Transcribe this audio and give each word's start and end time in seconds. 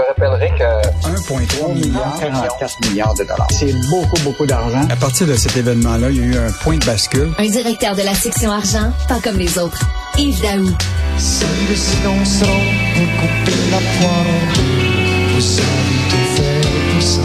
Je 0.00 0.06
rappellerai 0.06 0.50
que 0.56 0.64
1,3 1.08 1.74
milliard, 1.74 2.16
44 2.18 2.88
milliards 2.88 3.14
de 3.14 3.24
dollars. 3.24 3.46
C'est 3.50 3.74
beaucoup, 3.90 4.18
beaucoup 4.24 4.46
d'argent. 4.46 4.80
À 4.88 4.96
partir 4.96 5.26
de 5.26 5.34
cet 5.34 5.56
événement-là, 5.58 6.08
il 6.10 6.16
y 6.16 6.20
a 6.20 6.24
eu 6.24 6.36
un 6.38 6.50
point 6.62 6.78
de 6.78 6.86
bascule. 6.86 7.30
Un 7.36 7.46
directeur 7.46 7.94
de 7.94 8.02
la 8.02 8.14
section 8.14 8.50
argent, 8.50 8.92
pas 9.08 9.18
comme 9.22 9.36
les 9.36 9.58
autres. 9.58 9.80
Yves 10.16 10.40
Daou. 10.40 10.70
C'est 11.18 11.44
le 11.68 11.76
silence 11.76 12.40
pour 12.40 13.08
couper 13.20 13.58
la 13.70 13.78
poire 13.98 14.20
en 14.20 14.54
deux. 14.54 15.34
Vous 15.34 15.40
savez 15.40 15.98
tout 16.08 16.42
faire 16.42 16.62
tout 16.94 17.06
ça. 17.06 17.20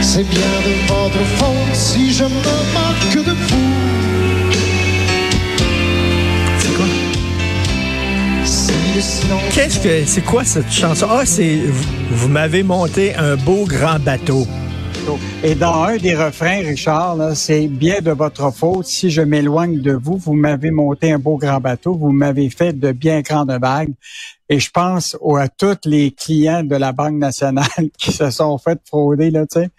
C'est 0.00 0.24
bien 0.24 0.40
de 0.40 0.92
votre 0.92 1.24
faute 1.38 1.74
si 1.74 2.12
je 2.12 2.24
me 2.24 2.72
marque 2.74 3.16
de 3.16 3.32
vous. 3.32 3.71
Qu'est-ce 8.94 9.80
que 9.82 10.04
c'est 10.04 10.20
quoi 10.20 10.44
cette 10.44 10.70
chanson? 10.70 11.06
Ah, 11.08 11.24
c'est 11.24 11.56
vous, 11.56 11.84
vous 12.10 12.28
m'avez 12.28 12.62
monté 12.62 13.14
un 13.16 13.36
beau 13.36 13.64
grand 13.64 13.98
bateau. 13.98 14.46
Et 15.42 15.54
dans 15.54 15.84
un 15.84 15.96
des 15.96 16.14
refrains, 16.14 16.58
Richard, 16.58 17.16
c'est 17.34 17.68
bien 17.68 18.02
de 18.02 18.10
votre 18.10 18.50
faute 18.52 18.84
si 18.84 19.08
je 19.08 19.22
m'éloigne 19.22 19.80
de 19.80 19.92
vous. 19.92 20.18
Vous 20.18 20.34
m'avez 20.34 20.70
monté 20.70 21.10
un 21.10 21.18
beau 21.18 21.38
grand 21.38 21.58
bateau. 21.58 21.94
Vous 21.94 22.12
m'avez 22.12 22.50
fait 22.50 22.78
de 22.78 22.92
bien 22.92 23.22
grandes 23.22 23.56
vagues. 23.62 23.94
Et 24.50 24.60
je 24.60 24.70
pense 24.70 25.16
au- 25.22 25.36
à 25.36 25.48
tous 25.48 25.78
les 25.86 26.10
clients 26.10 26.62
de 26.62 26.76
la 26.76 26.92
Banque 26.92 27.14
nationale 27.14 27.64
qui 27.98 28.12
se 28.12 28.30
sont 28.30 28.58
fait 28.58 28.78
frauder, 28.86 29.30
là, 29.30 29.46
tu 29.50 29.60
sais. 29.60 29.70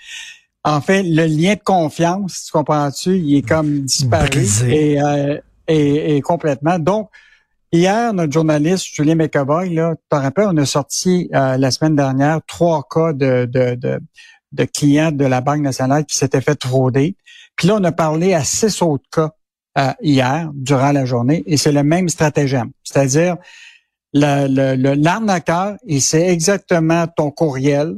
En 0.64 0.82
fait, 0.82 1.04
le 1.04 1.28
lien 1.28 1.54
de 1.54 1.62
confiance, 1.64 2.46
tu 2.48 2.52
comprends-tu, 2.52 3.16
il 3.20 3.38
est 3.38 3.48
comme 3.48 3.82
disparu 3.82 4.28
Brisé. 4.30 4.94
et, 4.94 5.02
euh, 5.02 5.38
et, 5.68 6.16
et 6.18 6.22
complètement. 6.22 6.80
Donc, 6.80 7.10
hier, 7.74 8.14
notre 8.14 8.32
journaliste 8.32 8.88
Julien 8.94 9.16
McAvoy, 9.16 9.70
là, 9.74 9.96
tu 10.10 10.18
rappelles, 10.18 10.48
on 10.50 10.58
a 10.58 10.66
sorti 10.66 11.30
euh, 11.34 11.58
la 11.58 11.72
semaine 11.72 11.96
dernière 11.96 12.40
trois 12.48 12.84
cas 12.90 13.12
de, 13.14 13.46
de, 13.46 13.78
de, 14.52 14.66
clients 14.66 15.12
de 15.12 15.26
la 15.26 15.42
Banque 15.42 15.62
nationale 15.62 16.06
qui 16.06 16.16
s'étaient 16.18 16.42
fait 16.42 16.64
frauder. 16.64 17.18
Puis 17.58 17.68
là, 17.68 17.76
on 17.80 17.84
a 17.84 17.92
parlé 17.92 18.34
à 18.34 18.44
six 18.44 18.82
autres 18.82 19.04
cas 19.12 19.32
euh, 19.78 19.92
hier, 20.02 20.52
durant 20.54 20.92
la 20.92 21.06
journée, 21.06 21.44
et 21.48 21.58
c'est 21.58 21.72
le 21.72 21.84
même 21.84 22.08
stratagème. 22.08 22.72
C'est-à-dire, 22.84 23.38
le- 24.14 24.48
le- 24.48 24.76
le- 24.76 24.94
l'arnaqueur, 24.94 25.76
il 25.86 26.02
sait 26.02 26.28
exactement 26.30 27.08
ton 27.08 27.32
courriel, 27.32 27.96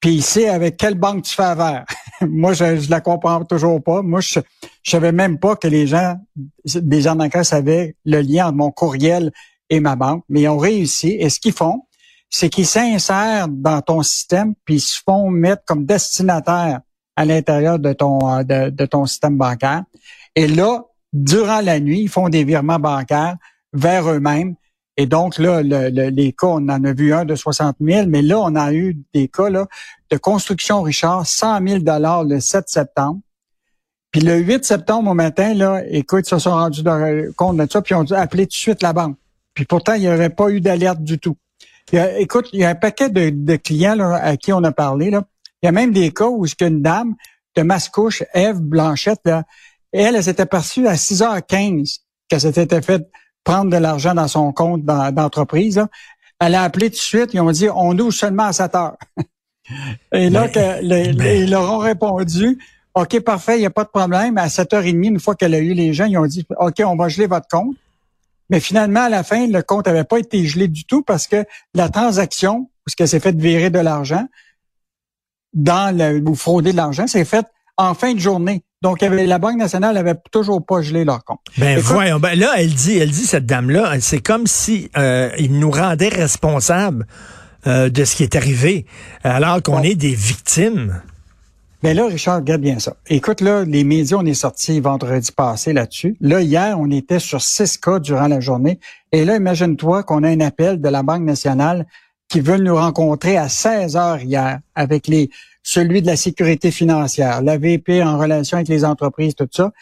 puis 0.00 0.14
il 0.14 0.22
sait 0.22 0.48
avec 0.48 0.76
quelle 0.78 0.94
banque 0.94 1.24
tu 1.24 1.34
fais 1.34 1.42
affaire. 1.42 1.84
Moi, 2.22 2.54
je, 2.54 2.76
je 2.80 2.90
la 2.90 3.00
comprends 3.02 3.44
toujours 3.44 3.82
pas. 3.82 4.00
Moi, 4.00 4.20
je, 4.20 4.40
je 4.88 4.92
savais 4.92 5.12
même 5.12 5.38
pas 5.38 5.54
que 5.54 5.68
les 5.68 5.86
gens, 5.86 6.16
des 6.64 7.06
arnaqueurs 7.06 7.44
savaient 7.44 7.94
le 8.06 8.22
lien 8.22 8.46
entre 8.46 8.56
mon 8.56 8.70
courriel 8.70 9.32
et 9.68 9.80
ma 9.80 9.96
banque, 9.96 10.24
mais 10.30 10.40
ils 10.42 10.48
ont 10.48 10.56
réussi. 10.56 11.08
Et 11.20 11.28
ce 11.28 11.38
qu'ils 11.40 11.52
font, 11.52 11.82
c'est 12.30 12.48
qu'ils 12.48 12.66
s'insèrent 12.66 13.48
dans 13.48 13.82
ton 13.82 14.02
système, 14.02 14.54
puis 14.64 14.76
ils 14.76 14.80
se 14.80 14.98
font 15.04 15.28
mettre 15.28 15.62
comme 15.66 15.84
destinataire 15.84 16.80
à 17.16 17.24
l'intérieur 17.26 17.78
de 17.78 17.92
ton 17.92 18.18
euh, 18.30 18.42
de, 18.70 18.86
ton 18.86 19.04
système 19.04 19.36
bancaire. 19.36 19.84
Et 20.34 20.46
là, 20.48 20.84
durant 21.12 21.60
la 21.60 21.80
nuit, 21.80 22.00
ils 22.00 22.08
font 22.08 22.30
des 22.30 22.44
virements 22.44 22.78
bancaires 22.78 23.36
vers 23.74 24.08
eux-mêmes. 24.10 24.54
Et 24.96 25.04
donc 25.04 25.36
là, 25.36 25.62
le- 25.62 25.90
le- 25.90 26.08
les 26.08 26.32
cas, 26.32 26.46
on 26.46 26.66
en 26.70 26.82
a 26.82 26.92
vu 26.94 27.12
un 27.12 27.26
de 27.26 27.34
60 27.34 27.76
000, 27.78 28.06
mais 28.08 28.22
là, 28.22 28.40
on 28.40 28.54
a 28.56 28.72
eu 28.72 28.96
des 29.12 29.28
cas 29.28 29.50
là, 29.50 29.66
de 30.10 30.16
construction 30.16 30.80
Richard, 30.80 31.26
100 31.26 31.66
000 31.66 31.78
dollars 31.80 32.24
le 32.24 32.40
7 32.40 32.70
septembre. 32.70 33.20
Puis 34.10 34.20
le 34.22 34.36
8 34.38 34.64
septembre 34.64 35.10
au 35.10 35.14
matin, 35.14 35.52
là, 35.54 35.82
écoute, 35.88 36.26
ils 36.26 36.30
se 36.30 36.38
sont 36.38 36.50
rendus 36.52 36.82
compte 37.36 37.56
de 37.58 37.66
ça, 37.70 37.82
puis 37.82 37.94
ils 37.94 37.98
ont 37.98 38.04
dû 38.04 38.14
appeler 38.14 38.44
tout 38.46 38.52
de 38.52 38.54
suite 38.56 38.82
la 38.82 38.92
banque. 38.92 39.16
Puis 39.54 39.64
pourtant, 39.64 39.94
il 39.94 40.00
n'y 40.00 40.06
avait 40.08 40.30
pas 40.30 40.48
eu 40.50 40.60
d'alerte 40.60 41.02
du 41.02 41.18
tout. 41.18 41.36
Écoute, 41.92 42.48
il 42.52 42.60
y 42.60 42.64
a 42.64 42.70
un 42.70 42.74
paquet 42.74 43.08
de, 43.10 43.30
de 43.30 43.56
clients 43.56 43.94
là, 43.94 44.14
à 44.16 44.36
qui 44.36 44.52
on 44.52 44.62
a 44.64 44.72
parlé. 44.72 45.10
Là. 45.10 45.24
Il 45.62 45.66
y 45.66 45.68
a 45.68 45.72
même 45.72 45.92
des 45.92 46.10
cas 46.12 46.26
où 46.28 46.46
ce 46.46 46.54
qu'une 46.54 46.82
dame 46.82 47.14
de 47.56 47.62
Mascouche, 47.62 48.22
Eve 48.34 48.60
Blanchette, 48.60 49.20
là, 49.24 49.44
elle, 49.92 50.14
elle 50.16 50.22
s'était 50.22 50.46
perçue 50.46 50.86
à 50.86 50.94
6h15 50.94 52.00
qu'elle 52.28 52.40
s'était 52.40 52.82
fait 52.82 53.08
prendre 53.42 53.70
de 53.70 53.76
l'argent 53.78 54.14
dans 54.14 54.28
son 54.28 54.52
compte 54.52 54.84
d'entreprise. 54.84 55.82
Elle 56.40 56.54
a 56.54 56.62
appelé 56.62 56.90
tout 56.90 56.96
de 56.96 57.00
suite, 57.00 57.30
ils 57.32 57.40
ont 57.40 57.50
dit 57.50 57.68
on 57.74 57.98
ouvre 57.98 58.12
seulement 58.12 58.44
à 58.44 58.52
7 58.52 58.74
heures? 58.74 58.96
Et 60.12 60.30
là, 60.30 60.42
Mais- 60.44 60.52
que 60.52 60.58
le- 60.82 61.16
mais- 61.16 61.40
ils 61.40 61.50
leur 61.50 61.72
ont 61.72 61.78
répondu 61.78 62.58
OK, 62.94 63.20
parfait, 63.20 63.56
il 63.56 63.60
n'y 63.60 63.66
a 63.66 63.70
pas 63.70 63.84
de 63.84 63.90
problème. 63.90 64.38
À 64.38 64.48
7h30, 64.48 65.04
une 65.04 65.20
fois 65.20 65.34
qu'elle 65.34 65.54
a 65.54 65.58
eu 65.58 65.72
les 65.72 65.92
gens, 65.92 66.06
ils 66.06 66.18
ont 66.18 66.26
dit 66.26 66.46
OK, 66.58 66.82
on 66.84 66.96
va 66.96 67.08
geler 67.08 67.26
votre 67.26 67.46
compte. 67.48 67.76
Mais 68.50 68.60
finalement, 68.60 69.02
à 69.02 69.08
la 69.08 69.22
fin, 69.22 69.46
le 69.46 69.62
compte 69.62 69.86
n'avait 69.86 70.04
pas 70.04 70.18
été 70.18 70.44
gelé 70.46 70.68
du 70.68 70.84
tout 70.84 71.02
parce 71.02 71.26
que 71.26 71.44
la 71.74 71.88
transaction, 71.90 72.70
parce 72.84 72.94
qu'elle 72.94 73.08
s'est 73.08 73.20
fait 73.20 73.36
virer 73.36 73.70
de 73.70 73.78
l'argent, 73.78 74.26
dans 75.54 75.96
le, 75.96 76.22
ou 76.26 76.34
frauder 76.34 76.72
de 76.72 76.76
l'argent, 76.76 77.06
s'est 77.06 77.24
faite 77.24 77.46
en 77.76 77.94
fin 77.94 78.14
de 78.14 78.18
journée. 78.18 78.62
Donc, 78.80 79.02
avait, 79.02 79.26
la 79.26 79.38
Banque 79.38 79.56
nationale 79.56 79.94
n'avait 79.94 80.14
toujours 80.30 80.64
pas 80.64 80.82
gelé 80.82 81.04
leur 81.04 81.24
compte. 81.24 81.40
Ben 81.58 81.78
Écoute- 81.78 81.92
voyons, 81.92 82.18
ben 82.20 82.38
là 82.38 82.52
elle 82.56 82.72
dit, 82.72 82.96
elle 82.96 83.10
dit 83.10 83.26
cette 83.26 83.44
dame-là, 83.46 84.00
c'est 84.00 84.20
comme 84.20 84.46
si 84.46 84.88
euh, 84.96 85.30
il 85.38 85.58
nous 85.58 85.70
rendait 85.70 86.08
responsables 86.08 87.06
euh, 87.66 87.90
de 87.90 88.04
ce 88.04 88.14
qui 88.14 88.22
est 88.22 88.36
arrivé, 88.36 88.86
alors 89.24 89.62
qu'on 89.62 89.82
est 89.82 89.96
des 89.96 90.14
victimes. 90.14 91.02
Mais 91.82 91.94
là, 91.94 92.06
Richard, 92.06 92.36
regarde 92.38 92.60
bien 92.62 92.78
ça. 92.80 92.96
Écoute, 93.08 93.40
là, 93.40 93.64
les 93.64 93.84
médias, 93.84 94.16
on 94.18 94.26
est 94.26 94.34
sortis 94.34 94.80
vendredi 94.80 95.30
passé 95.30 95.72
là-dessus. 95.72 96.16
Là, 96.20 96.40
hier, 96.42 96.76
on 96.78 96.90
était 96.90 97.20
sur 97.20 97.40
six 97.40 97.78
cas 97.78 98.00
durant 98.00 98.26
la 98.26 98.40
journée. 98.40 98.80
Et 99.12 99.24
là, 99.24 99.36
imagine-toi 99.36 100.02
qu'on 100.02 100.24
a 100.24 100.28
un 100.28 100.40
appel 100.40 100.80
de 100.80 100.88
la 100.88 101.02
Banque 101.04 101.22
nationale 101.22 101.86
qui 102.28 102.40
veut 102.40 102.56
nous 102.58 102.74
rencontrer 102.74 103.36
à 103.36 103.48
16 103.48 103.96
heures 103.96 104.20
hier 104.20 104.58
avec 104.74 105.06
les 105.06 105.30
celui 105.62 106.00
de 106.02 106.06
la 106.06 106.16
sécurité 106.16 106.70
financière, 106.70 107.42
la 107.42 107.58
VP 107.58 108.02
en 108.02 108.18
relation 108.18 108.56
avec 108.56 108.68
les 108.68 108.84
entreprises, 108.84 109.34
tout 109.34 109.48
ça. 109.52 109.72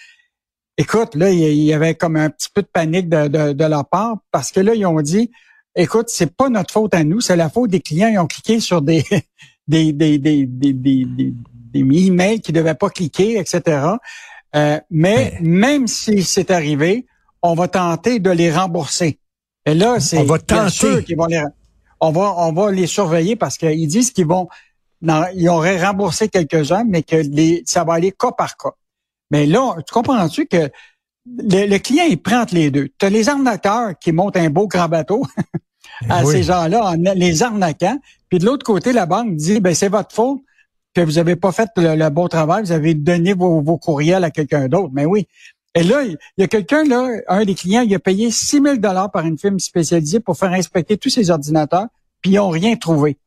Écoute, 0.76 1.14
là, 1.14 1.30
il 1.30 1.38
y- 1.38 1.44
il 1.44 1.62
y 1.64 1.72
avait 1.72 1.94
comme 1.94 2.16
un 2.16 2.28
petit 2.30 2.48
peu 2.52 2.62
de 2.62 2.66
panique 2.66 3.08
de, 3.08 3.28
de, 3.28 3.52
de 3.52 3.64
leur 3.64 3.88
part 3.88 4.16
parce 4.32 4.50
que 4.52 4.60
là, 4.60 4.74
ils 4.74 4.84
ont 4.86 5.00
dit, 5.00 5.30
écoute, 5.76 6.06
c'est 6.08 6.34
pas 6.36 6.48
notre 6.50 6.72
faute 6.72 6.94
à 6.94 7.04
nous, 7.04 7.20
c'est 7.20 7.36
la 7.36 7.48
faute 7.48 7.70
des 7.70 7.80
clients. 7.80 8.08
Ils 8.08 8.18
ont 8.18 8.26
cliqué 8.26 8.60
sur 8.60 8.82
des 8.82 9.04
des 9.68 9.92
des 9.92 10.18
des 10.18 10.46
des 10.46 10.72
des, 10.72 11.04
des, 11.04 11.34
des 11.72 12.06
emails 12.06 12.40
qui 12.40 12.52
devaient 12.52 12.74
pas 12.74 12.90
cliquer, 12.90 13.38
etc. 13.38 13.60
Euh, 14.54 14.80
mais 14.90 15.36
même 15.40 15.86
si 15.86 16.22
c'est 16.22 16.50
arrivé, 16.50 17.06
on 17.42 17.54
va 17.54 17.68
tenter 17.68 18.18
de 18.20 18.30
les 18.30 18.52
rembourser. 18.52 19.18
Et 19.66 19.74
là, 19.74 20.00
c'est 20.00 20.18
On 20.18 20.24
va 20.24 20.38
tenter. 20.38 20.70
sûr 20.70 21.04
qu'ils 21.04 21.16
vont 21.16 21.26
les 21.26 21.42
on 22.00 22.10
va 22.10 22.34
on 22.38 22.52
va 22.52 22.70
les 22.70 22.86
surveiller 22.86 23.36
parce 23.36 23.58
qu'ils 23.58 23.88
disent 23.88 24.12
qu'ils 24.12 24.26
vont 24.26 24.48
non, 25.02 25.24
ils 25.34 25.48
auraient 25.48 25.84
remboursé 25.84 26.28
quelques-uns, 26.28 26.84
mais 26.84 27.02
que 27.02 27.16
les 27.16 27.62
ça 27.66 27.84
va 27.84 27.94
aller 27.94 28.12
cas 28.12 28.32
par 28.32 28.56
cas. 28.56 28.72
Mais 29.30 29.46
là, 29.46 29.74
tu 29.86 29.92
comprends-tu 29.92 30.46
que 30.46 30.70
le, 31.26 31.66
le 31.66 31.78
client, 31.78 32.04
il 32.08 32.20
prend 32.22 32.42
entre 32.42 32.54
les 32.54 32.70
deux. 32.70 32.88
Tu 32.98 33.06
as 33.06 33.10
les 33.10 33.28
arnaqueurs 33.28 33.98
qui 33.98 34.12
montent 34.12 34.36
un 34.36 34.48
beau 34.48 34.68
grand 34.68 34.88
bateau 34.88 35.26
à 36.08 36.24
Oui. 36.24 36.32
ces 36.32 36.42
gens-là, 36.44 36.90
en 36.92 36.94
les 37.14 37.42
arnaquant. 37.42 37.98
Puis 38.28 38.38
de 38.38 38.44
l'autre 38.44 38.64
côté, 38.64 38.92
la 38.92 39.06
banque 39.06 39.36
dit, 39.36 39.60
ben 39.60 39.74
c'est 39.74 39.88
votre 39.88 40.14
faute 40.14 40.40
que 40.94 41.00
vous 41.00 41.18
avez 41.18 41.36
pas 41.36 41.52
fait 41.52 41.68
le, 41.76 41.94
le 41.94 42.08
bon 42.10 42.26
travail, 42.28 42.64
vous 42.64 42.72
avez 42.72 42.94
donné 42.94 43.34
vos, 43.34 43.60
vos 43.60 43.76
courriels 43.76 44.24
à 44.24 44.30
quelqu'un 44.30 44.66
d'autre. 44.68 44.90
Mais 44.92 45.04
oui. 45.04 45.26
Et 45.74 45.82
là, 45.82 46.02
il 46.04 46.16
y 46.38 46.42
a 46.42 46.48
quelqu'un, 46.48 46.84
là, 46.84 47.06
un 47.28 47.44
des 47.44 47.54
clients, 47.54 47.82
il 47.82 47.94
a 47.94 47.98
payé 47.98 48.30
6 48.30 48.62
000 48.62 48.76
par 49.12 49.26
une 49.26 49.38
firme 49.38 49.58
spécialisée 49.58 50.20
pour 50.20 50.38
faire 50.38 50.52
inspecter 50.52 50.96
tous 50.96 51.10
ses 51.10 51.30
ordinateurs, 51.30 51.88
puis 52.22 52.32
ils 52.32 52.38
ont 52.38 52.48
rien 52.48 52.76
trouvé. 52.76 53.18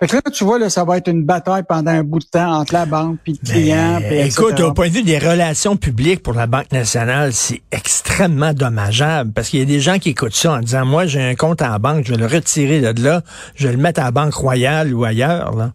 Fait 0.00 0.06
que 0.06 0.16
là, 0.16 0.22
tu 0.32 0.44
vois, 0.44 0.58
là, 0.58 0.70
ça 0.70 0.84
va 0.84 0.96
être 0.96 1.08
une 1.08 1.24
bataille 1.24 1.62
pendant 1.68 1.90
un 1.90 2.02
bout 2.02 2.20
de 2.20 2.24
temps 2.24 2.52
entre 2.54 2.72
la 2.72 2.86
banque 2.86 3.18
puis 3.22 3.38
le 3.42 3.46
client. 3.46 4.00
Puis 4.00 4.16
écoute, 4.16 4.52
etc. 4.52 4.68
au 4.68 4.72
point 4.72 4.88
de 4.88 4.94
vue 4.94 5.02
des 5.02 5.18
relations 5.18 5.76
publiques 5.76 6.22
pour 6.22 6.32
la 6.32 6.46
Banque 6.46 6.72
nationale, 6.72 7.34
c'est 7.34 7.60
extrêmement 7.70 8.54
dommageable 8.54 9.32
parce 9.32 9.50
qu'il 9.50 9.58
y 9.58 9.62
a 9.62 9.66
des 9.66 9.80
gens 9.80 9.98
qui 9.98 10.10
écoutent 10.10 10.34
ça 10.34 10.54
en 10.54 10.60
disant, 10.60 10.86
moi, 10.86 11.04
j'ai 11.04 11.20
un 11.20 11.34
compte 11.34 11.60
en 11.60 11.78
banque, 11.78 12.06
je 12.06 12.12
vais 12.14 12.18
le 12.18 12.26
retirer 12.26 12.80
de 12.80 13.02
là, 13.02 13.20
je 13.56 13.66
vais 13.66 13.74
le 13.74 13.78
mettre 13.78 14.00
à 14.00 14.04
la 14.04 14.10
Banque 14.10 14.32
Royale 14.32 14.94
ou 14.94 15.04
ailleurs. 15.04 15.54
Là. 15.54 15.72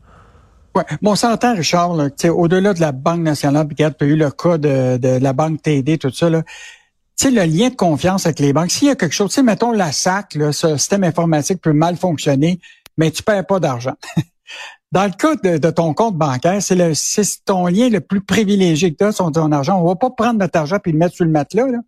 Ouais. 0.73 0.83
Bon, 1.03 1.11
on 1.11 1.15
s'entend, 1.15 1.53
Richard, 1.53 1.91
au-delà 1.91 2.73
de 2.73 2.81
la 2.81 2.91
Banque 2.91 3.21
nationale, 3.21 3.67
puis 3.67 3.75
regarde, 3.77 3.95
tu 3.97 4.05
as 4.05 4.07
eu 4.07 4.15
le 4.15 4.31
cas 4.31 4.57
de, 4.57 4.97
de 4.97 5.19
la 5.21 5.33
Banque 5.33 5.61
TD, 5.61 5.99
tout 5.99 6.11
ça, 6.11 6.31
là. 6.31 6.41
Tu 7.17 7.27
sais, 7.27 7.31
le 7.31 7.43
lien 7.43 7.69
de 7.69 7.75
confiance 7.75 8.25
avec 8.25 8.39
les 8.39 8.51
banques, 8.51 8.71
s'il 8.71 8.89
y 8.89 8.91
a 8.91 8.95
quelque 8.95 9.15
chose, 9.15 9.29
tu 9.29 9.35
sais, 9.35 9.43
mettons 9.43 9.71
la 9.71 9.93
SAC, 9.93 10.35
là, 10.35 10.51
ce 10.51 10.75
système 10.75 11.05
informatique 11.05 11.61
peut 11.61 11.71
mal 11.71 11.95
fonctionner, 11.95 12.59
mais 12.97 13.11
tu 13.11 13.23
perds 13.23 13.45
pas 13.45 13.59
d'argent. 13.59 13.95
Dans 14.91 15.05
le 15.05 15.11
cas 15.11 15.35
de, 15.35 15.57
de 15.57 15.69
ton 15.71 15.93
compte 15.93 16.15
bancaire, 16.15 16.61
c'est 16.61 16.75
le 16.75 16.93
c'est 16.93 17.43
ton 17.43 17.67
lien 17.67 17.89
le 17.89 17.99
plus 17.99 18.21
privilégié 18.21 18.91
que 18.93 18.97
tu 18.97 19.03
as 19.03 19.11
sur 19.11 19.29
ton 19.31 19.51
argent. 19.51 19.81
On 19.81 19.85
va 19.87 19.95
pas 19.95 20.09
prendre 20.09 20.39
notre 20.39 20.57
argent 20.57 20.77
puis 20.81 20.91
le 20.93 20.97
mettre 20.97 21.15
sur 21.15 21.25
le 21.25 21.31
matelas, 21.31 21.67
là. 21.67 21.79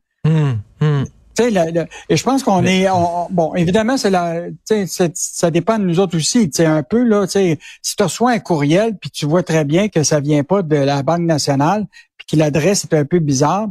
Tu 1.36 1.44
sais, 1.44 1.52
le- 1.52 1.72
le- 1.72 1.86
et 2.10 2.18
je 2.18 2.24
pense 2.24 2.44
qu'on 2.44 2.66
est, 2.66 2.90
on- 2.90 3.26
on- 3.26 3.28
bon, 3.30 3.54
évidemment, 3.56 3.96
c'est 3.96 4.10
la, 4.10 4.42
c'est- 4.66 5.16
ça 5.16 5.52
dépend 5.52 5.78
de 5.78 5.84
nous 5.86 6.00
autres 6.00 6.18
aussi. 6.18 6.50
Sais, 6.52 6.66
un 6.66 6.82
peu 6.84 7.04
là, 7.04 7.28
si 7.28 7.58
tu 7.96 8.04
reçois 8.04 8.32
un 8.32 8.40
courriel 8.40 8.98
puis 8.98 9.12
tu 9.12 9.26
vois 9.28 9.44
très 9.44 9.64
bien 9.64 9.88
que 9.88 10.02
ça 10.04 10.20
vient 10.20 10.44
pas 10.44 10.64
de 10.64 10.76
la 10.76 11.04
Banque 11.04 11.22
nationale 11.22 11.86
puis 12.18 12.26
que 12.32 12.36
l'adresse 12.36 12.86
est 12.86 12.94
un 12.96 13.06
peu 13.06 13.20
bizarre, 13.20 13.68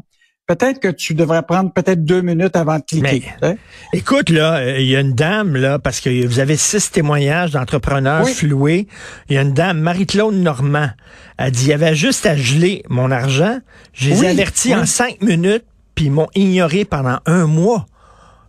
peut-être 0.46 0.81
que 0.81 0.88
tu 0.88 1.14
devrais 1.14 1.43
prendre 1.43 1.72
peut-être 1.72 2.04
deux 2.04 2.20
minutes 2.22 2.56
avant 2.56 2.78
de 2.78 2.84
cliquer. 2.84 3.25
Mais, 3.43 3.56
écoute, 3.93 4.31
là, 4.31 4.56
euh, 4.58 4.78
il 4.78 4.87
y 4.87 4.96
a 4.96 5.00
une 5.00 5.14
dame, 5.14 5.56
là, 5.56 5.78
parce 5.78 6.00
que 6.00 6.26
vous 6.26 6.38
avez 6.38 6.56
six 6.56 6.90
témoignages 6.90 7.50
d'entrepreneurs 7.52 8.25
Oui. 8.25 8.32
floués. 8.32 8.87
Il 9.28 9.34
y 9.34 9.38
a 9.38 9.43
une 9.43 9.54
dame, 9.54 9.81
Marie-Claude 9.81 10.34
Normand, 10.34 10.90
elle 11.38 11.50
dit, 11.50 11.64
il 11.64 11.69
y 11.69 11.72
avait 11.72 11.94
juste 11.96 12.26
à 12.26 12.37
geler 12.37 12.82
mon 12.88 13.10
argent. 13.10 13.58
Je 13.93 14.10
les 14.10 14.25
ai 14.25 14.28
avertis 14.28 14.69
oui. 14.69 14.76
en 14.76 14.87
cinq 14.87 15.20
minutes, 15.22 15.64
puis 15.94 16.06
ils 16.06 16.12
m'ont 16.12 16.28
ignoré 16.34 16.84
pendant 16.84 17.19
un 17.26 17.46
mois. 17.46 17.87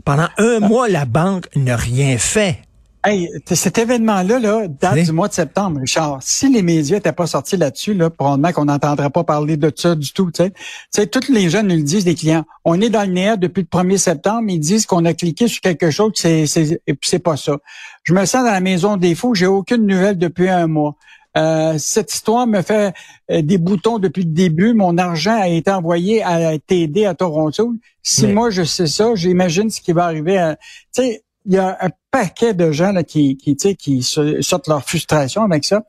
Pendant 0.05 0.29
un 0.37 0.59
Ah. 0.61 0.67
mois, 0.67 0.87
la 0.87 1.05
banque 1.05 1.47
n'a 1.55 1.75
rien 1.75 2.17
fait. 2.17 2.59
Hey, 3.05 3.29
cet 3.53 3.77
événement-là, 3.77 4.39
là, 4.39 4.67
date 4.67 4.93
Oui. 4.95 5.03
du 5.05 5.11
mois 5.13 5.27
de 5.29 5.33
septembre, 5.33 5.79
Richard. 5.79 6.17
Si 6.21 6.51
les 6.51 6.61
médias 6.61 6.97
n'étaient 6.97 7.13
pas 7.13 7.27
sortis 7.27 7.55
là-dessus, 7.55 7.93
là, 7.93 8.09
probablement 8.09 8.51
qu'on 8.51 8.65
n'entendrait 8.65 9.09
pas 9.11 9.23
parler 9.23 9.55
de 9.55 9.71
ça 9.73 9.95
du 9.95 10.11
tout. 10.11 10.29
Tu 10.31 10.43
sais, 10.91 11.07
tous 11.07 11.31
les 11.31 11.49
jeunes 11.49 11.67
nous 11.67 11.75
le 11.77 11.83
disent, 11.83 12.05
les 12.05 12.15
clients. 12.15 12.43
On 12.65 12.81
est 12.81 12.89
dans 12.89 13.03
le 13.03 13.13
néant 13.13 13.37
depuis 13.37 13.61
le 13.61 13.67
1er 13.67 13.97
septembre. 13.97 14.49
Ils 14.49 14.59
disent 14.59 14.85
qu'on 14.85 15.05
a 15.05 15.13
cliqué 15.13 15.47
sur 15.47 15.61
quelque 15.61 15.89
chose, 15.89 16.11
c'est, 16.15 16.47
c'est, 16.47 16.81
et 16.85 16.93
puis 16.95 17.09
c'est 17.09 17.19
pas 17.19 17.37
ça. 17.37 17.57
Je 18.03 18.13
me 18.13 18.25
sens 18.25 18.43
dans 18.43 18.51
la 18.51 18.59
maison 18.61 18.97
des 18.97 19.15
fous. 19.15 19.35
J'ai 19.35 19.45
aucune 19.47 19.85
nouvelle 19.85 20.17
depuis 20.17 20.49
un 20.49 20.67
mois. 20.67 20.95
Euh, 21.37 21.75
cette 21.77 22.11
histoire 22.11 22.47
me 22.47 22.61
fait 22.63 22.93
euh, 23.31 23.41
des 23.43 23.59
boutons 23.59 23.99
depuis 23.99 24.23
le 24.23 24.31
début. 24.31 24.73
Mon 24.73 24.97
argent 24.97 25.39
a 25.39 25.47
été 25.47 25.69
envoyé 25.69 26.23
à 26.23 26.57
TD 26.57 27.05
à 27.05 27.13
Toronto. 27.13 27.73
Si 28.01 28.25
Mais- 28.25 28.33
moi 28.33 28.49
je 28.49 28.63
sais 28.63 28.87
ça, 28.87 29.13
j'imagine 29.13 29.69
ce 29.69 29.79
qui 29.79 29.91
va 29.93 30.05
arriver. 30.05 30.39
À, 30.39 30.55
tu 30.55 31.03
sais, 31.03 31.21
il 31.47 31.53
y 31.53 31.57
a 31.57 31.77
un 31.81 31.89
paquet 32.11 32.53
de 32.53 32.71
gens 32.71 32.91
là, 32.91 33.03
qui, 33.03 33.37
qui, 33.37 33.55
tu 33.55 33.69
sais, 33.69 33.75
qui 33.75 34.03
sortent 34.03 34.67
leur 34.67 34.83
frustration 34.83 35.43
avec 35.43 35.65
ça. 35.65 35.81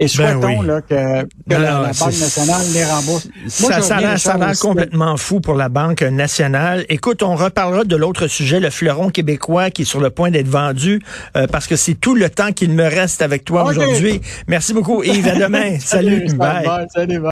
Et 0.00 0.08
souhaitons 0.08 0.40
Ben 0.40 0.58
oui. 0.58 0.66
là, 0.66 0.80
que, 0.82 1.22
que 1.22 1.54
Non, 1.54 1.58
la, 1.60 1.92
Banque 1.92 2.18
nationale 2.18 2.62
les 2.72 2.84
rembourse. 2.84 3.28
Moi, 3.60 3.72
ça 3.74 3.80
ça 3.80 4.16
ça 4.16 4.50
aussi. 4.50 4.60
complètement 4.60 5.16
fou 5.16 5.40
pour 5.40 5.54
la 5.54 5.68
Banque 5.68 6.02
nationale. 6.02 6.84
Écoute, 6.88 7.22
on 7.22 7.36
reparlera 7.36 7.84
de 7.84 7.94
l'autre 7.94 8.26
sujet, 8.26 8.58
le 8.58 8.70
fleuron 8.70 9.10
québécois 9.10 9.70
qui 9.70 9.82
est 9.82 9.84
sur 9.84 10.00
le 10.00 10.10
point 10.10 10.32
d'être 10.32 10.48
vendu, 10.48 11.00
euh, 11.36 11.46
parce 11.46 11.68
que 11.68 11.76
c'est 11.76 11.94
tout 11.94 12.16
le 12.16 12.28
temps 12.28 12.50
qu'il 12.50 12.72
me 12.72 12.82
reste 12.82 13.22
avec 13.22 13.44
toi 13.44 13.62
aujourd'hui. 13.66 14.20
Merci 14.48 14.74
beaucoup, 14.74 15.04
Yves. 15.04 15.28
À 15.28 15.36
demain. 15.36 15.78
Salut. 15.78 16.26
Bye. 16.34 16.64
bye, 16.66 16.86
salut, 16.92 17.06
bye. 17.06 17.22